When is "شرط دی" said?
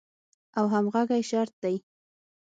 1.29-1.75